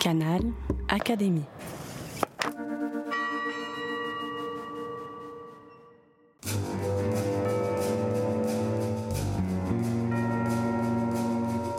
[0.00, 0.40] Canal
[0.88, 1.44] Académie.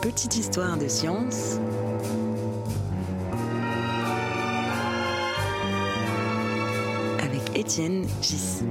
[0.00, 1.58] Petite histoire de science.
[7.18, 8.62] Avec Étienne Gis.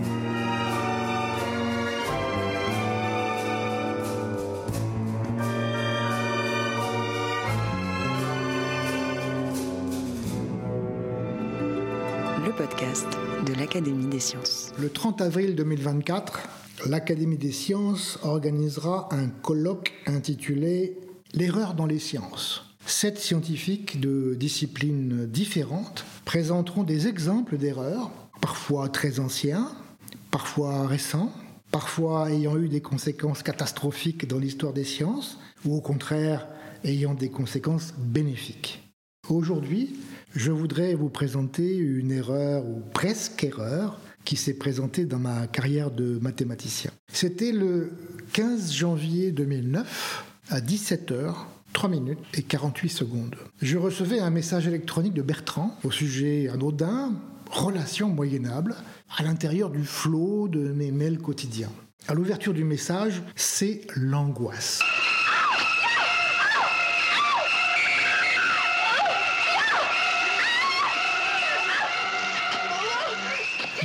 [12.81, 14.73] De l'Académie des sciences.
[14.79, 16.39] Le 30 avril 2024,
[16.87, 20.97] l'Académie des sciences organisera un colloque intitulé
[21.35, 22.63] L'erreur dans les sciences.
[22.87, 28.09] Sept scientifiques de disciplines différentes présenteront des exemples d'erreurs,
[28.41, 29.71] parfois très anciens,
[30.31, 31.31] parfois récents,
[31.69, 36.47] parfois ayant eu des conséquences catastrophiques dans l'histoire des sciences, ou au contraire
[36.83, 38.81] ayant des conséquences bénéfiques.
[39.29, 39.95] Aujourd'hui,
[40.35, 45.91] je voudrais vous présenter une erreur ou presque erreur qui s'est présentée dans ma carrière
[45.91, 46.91] de mathématicien.
[47.11, 47.91] C'était le
[48.33, 51.33] 15 janvier 2009 à 17h,
[51.73, 53.35] 3 minutes et 48 secondes.
[53.61, 57.13] Je recevais un message électronique de Bertrand au sujet anodin,
[57.49, 58.75] relation moyennable,
[59.17, 61.71] à l'intérieur du flot de mes mails quotidiens.
[62.07, 64.79] À l'ouverture du message, c'est l'angoisse.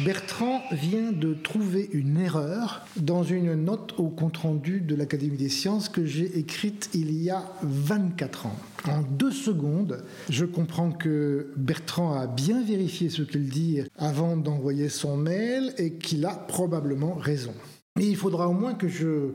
[0.06, 5.88] Bertrand vient de trouver une erreur dans une note au compte-rendu de l'Académie des sciences
[5.88, 8.56] que j'ai écrite il y a 24 ans.
[8.86, 14.90] En deux secondes, je comprends que Bertrand a bien vérifié ce qu'il dit avant d'envoyer
[14.90, 17.54] son mail et qu'il a probablement raison.
[17.96, 19.32] Mais il faudra au moins que je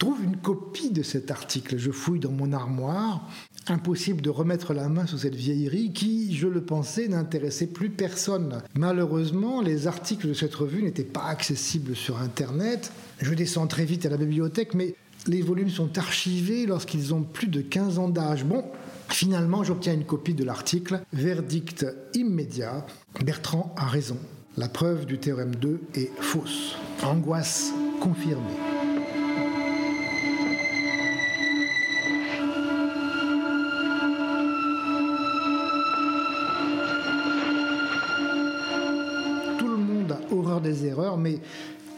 [0.00, 1.76] trouve une copie de cet article.
[1.78, 3.28] Je fouille dans mon armoire.
[3.68, 8.62] Impossible de remettre la main sur cette vieillerie qui, je le pensais, n'intéressait plus personne.
[8.74, 12.92] Malheureusement, les articles de cette revue n'étaient pas accessibles sur Internet.
[13.20, 14.94] Je descends très vite à la bibliothèque, mais
[15.26, 18.44] les volumes sont archivés lorsqu'ils ont plus de 15 ans d'âge.
[18.44, 18.64] Bon,
[19.10, 21.02] finalement, j'obtiens une copie de l'article.
[21.12, 22.86] Verdict immédiat.
[23.22, 24.16] Bertrand a raison.
[24.56, 26.76] La preuve du théorème 2 est fausse.
[27.02, 28.69] Angoisse confirmée.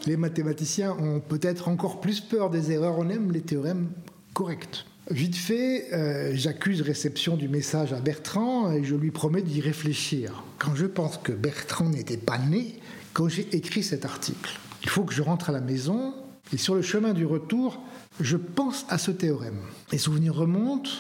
[0.06, 2.98] Les mathématiciens ont peut-être encore plus peur des erreurs.
[2.98, 3.88] On aime les théorèmes
[4.34, 4.86] corrects.
[5.10, 10.44] Vite fait, euh, j'accuse réception du message à Bertrand et je lui promets d'y réfléchir.
[10.58, 12.76] Quand je pense que Bertrand n'était pas né
[13.12, 16.14] quand j'ai écrit cet article, il faut que je rentre à la maison
[16.52, 17.80] et sur le chemin du retour,
[18.20, 19.58] je pense à ce théorème.
[19.90, 20.90] Les souvenirs remontent,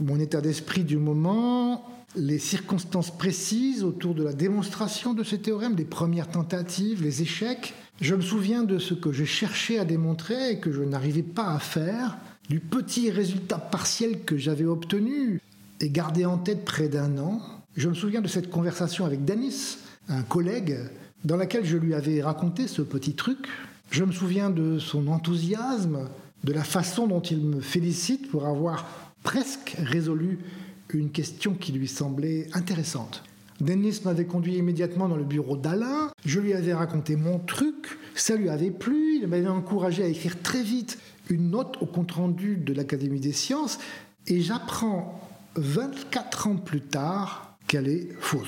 [0.00, 5.76] mon état d'esprit du moment, les circonstances précises autour de la démonstration de ces théorèmes,
[5.76, 7.74] les premières tentatives, les échecs.
[8.00, 11.52] Je me souviens de ce que j'ai cherché à démontrer et que je n'arrivais pas
[11.52, 12.16] à faire,
[12.48, 15.40] du petit résultat partiel que j'avais obtenu
[15.80, 17.40] et gardé en tête près d'un an.
[17.76, 19.78] Je me souviens de cette conversation avec Denis,
[20.08, 20.78] un collègue,
[21.24, 23.48] dans laquelle je lui avais raconté ce petit truc.
[23.90, 26.08] Je me souviens de son enthousiasme,
[26.44, 28.86] de la façon dont il me félicite pour avoir
[29.24, 30.38] presque résolu
[30.94, 33.24] une question qui lui semblait intéressante.
[33.60, 38.36] Denis m'avait conduit immédiatement dans le bureau d'Alain, je lui avais raconté mon truc, ça
[38.36, 40.98] lui avait plu, il m'avait encouragé à écrire très vite
[41.28, 43.78] une note au compte-rendu de l'Académie des sciences,
[44.28, 45.20] et j'apprends
[45.56, 48.46] 24 ans plus tard qu'elle est fausse.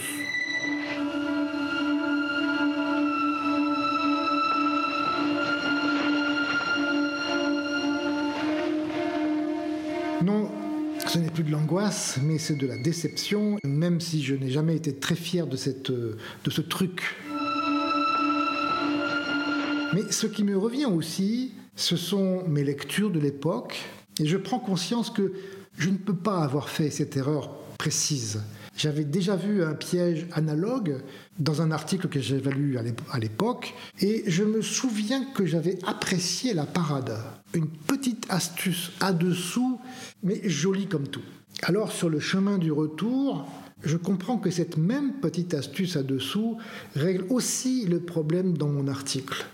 [11.11, 14.77] Ce n'est plus de l'angoisse, mais c'est de la déception, même si je n'ai jamais
[14.77, 17.17] été très fier de, cette, de ce truc.
[19.93, 23.81] Mais ce qui me revient aussi, ce sont mes lectures de l'époque,
[24.21, 25.33] et je prends conscience que
[25.77, 28.43] je ne peux pas avoir fait cette erreur précise.
[28.77, 31.03] J'avais déjà vu un piège analogue
[31.41, 36.55] dans un article que j'avais lu à l'époque, et je me souviens que j'avais apprécié
[36.55, 37.19] la parade.
[37.53, 39.81] Une petite astuce à dessous,
[40.23, 41.23] mais jolie comme tout.
[41.63, 43.49] Alors sur le chemin du retour,
[43.83, 46.59] je comprends que cette même petite astuce à dessous
[46.95, 49.45] règle aussi le problème dans mon article.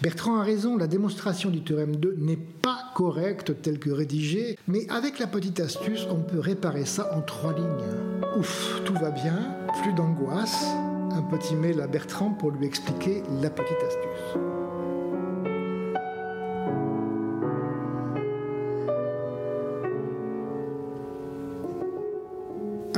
[0.00, 4.88] Bertrand a raison, la démonstration du théorème 2 n'est pas correcte telle que rédigée, mais
[4.88, 8.36] avec la petite astuce, on peut réparer ça en trois lignes.
[8.38, 10.64] Ouf, tout va bien, plus d'angoisse.
[11.10, 14.40] Un petit mail à Bertrand pour lui expliquer la petite astuce.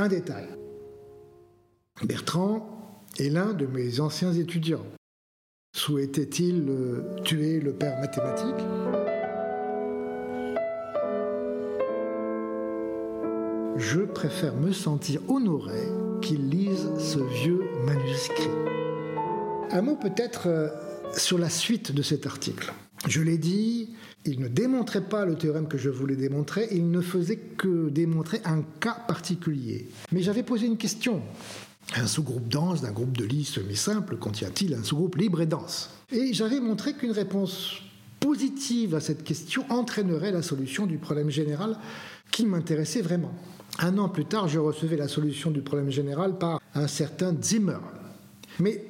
[0.07, 0.47] Détail.
[2.03, 2.67] Bertrand
[3.17, 4.85] est l'un de mes anciens étudiants.
[5.75, 6.65] Souhaitait-il
[7.23, 8.65] tuer le père mathématique?
[13.77, 15.89] Je préfère me sentir honoré
[16.21, 18.49] qu'il lise ce vieux manuscrit.
[19.71, 20.69] Un mot peut-être euh,
[21.17, 22.73] sur la suite de cet article.
[23.07, 23.89] Je l'ai dit,
[24.25, 28.41] il ne démontrait pas le théorème que je voulais démontrer, il ne faisait que démontrer
[28.45, 29.87] un cas particulier.
[30.11, 31.21] Mais j'avais posé une question.
[31.95, 35.91] Un sous-groupe dense d'un groupe de Lie semi-simple contient-il un sous-groupe libre et dense?
[36.11, 37.81] Et j'avais montré qu'une réponse
[38.19, 41.77] positive à cette question entraînerait la solution du problème général
[42.31, 43.33] qui m'intéressait vraiment.
[43.77, 47.77] Un an plus tard, je recevais la solution du problème général par un certain Zimmer.
[48.59, 48.83] Mais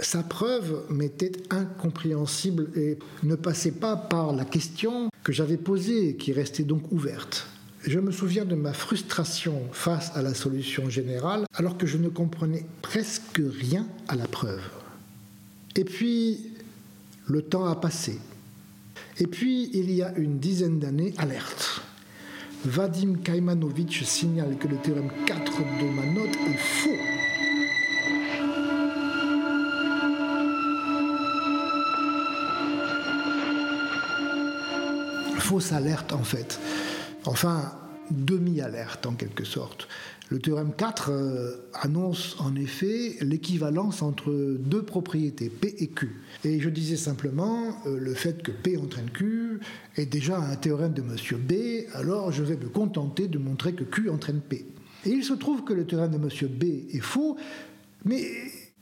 [0.00, 6.16] sa preuve m'était incompréhensible et ne passait pas par la question que j'avais posée et
[6.16, 7.46] qui restait donc ouverte.
[7.86, 12.08] Je me souviens de ma frustration face à la solution générale alors que je ne
[12.08, 14.62] comprenais presque rien à la preuve.
[15.76, 16.52] Et puis,
[17.26, 18.18] le temps a passé.
[19.18, 21.80] Et puis, il y a une dizaine d'années, alerte.
[22.64, 27.15] Vadim Kaimanovitch signale que le théorème 4 de ma note est faux.
[35.46, 36.58] Fausse alerte en fait.
[37.24, 37.72] Enfin,
[38.10, 39.86] demi-alerte en quelque sorte.
[40.28, 46.20] Le théorème 4 euh, annonce en effet l'équivalence entre deux propriétés, P et Q.
[46.42, 49.60] Et je disais simplement euh, le fait que P entraîne Q
[49.96, 51.14] est déjà un théorème de M.
[51.38, 54.66] B, alors je vais me contenter de montrer que Q entraîne P.
[55.04, 56.48] Et il se trouve que le théorème de M.
[56.48, 57.36] B est faux,
[58.04, 58.24] mais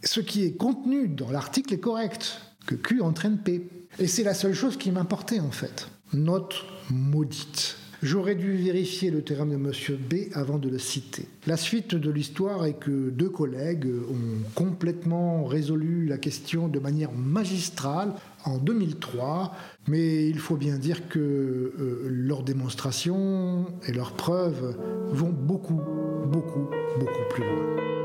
[0.03, 3.69] ce qui est contenu dans l'article est correct, que Q entraîne P.
[3.99, 5.89] Et c'est la seule chose qui m'importait en fait.
[6.15, 7.77] Note maudite.
[8.01, 9.99] J'aurais dû vérifier le théorème de M.
[9.99, 11.27] B avant de le citer.
[11.47, 17.11] La suite de l'histoire est que deux collègues ont complètement résolu la question de manière
[17.13, 18.13] magistrale
[18.45, 19.57] en 2003,
[19.89, 24.77] mais il faut bien dire que euh, leurs démonstrations et leurs preuves
[25.11, 25.81] vont beaucoup,
[26.27, 26.69] beaucoup,
[27.01, 28.04] beaucoup plus loin.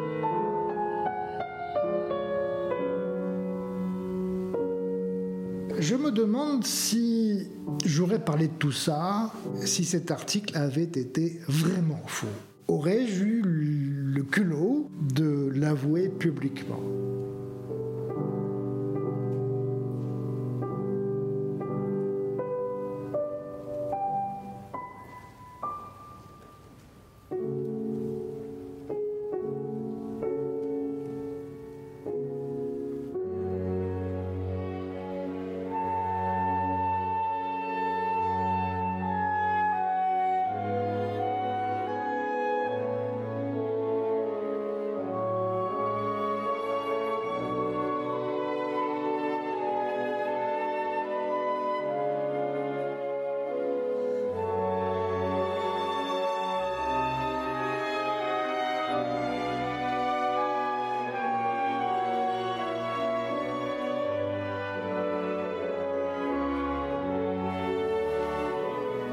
[5.79, 7.47] Je me demande si
[7.85, 9.31] j'aurais parlé de tout ça
[9.63, 12.27] si cet article avait été vraiment faux.
[12.67, 16.81] Aurais-je eu le culot de l'avouer publiquement?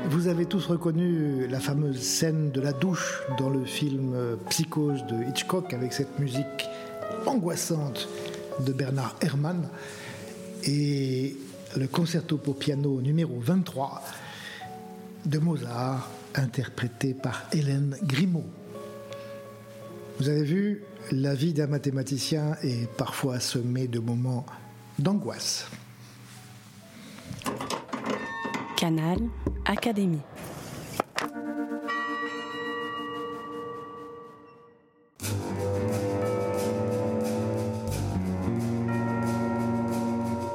[0.08, 4.14] Vous avez tous reconnu la fameuse scène de la douche dans le film
[4.48, 6.68] Psychose de Hitchcock avec cette musique
[7.26, 8.08] angoissante
[8.60, 9.68] de Bernard Herrmann
[10.64, 11.36] et
[11.76, 14.02] le concerto pour piano numéro 23
[15.24, 18.46] de Mozart interprété par Hélène Grimaud.
[20.18, 24.46] Vous avez vu, la vie d'un mathématicien est parfois semée de moments
[24.98, 25.66] d'angoisse.
[28.76, 29.16] Canal
[29.64, 30.20] Académie.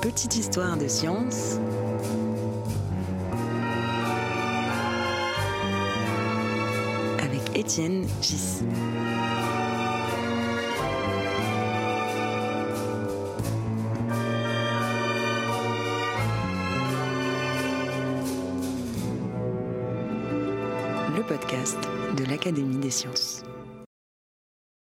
[0.02, 1.58] Petite histoire de science.
[7.20, 8.62] Avec Étienne Gis.
[22.52, 23.44] l'Académie des sciences.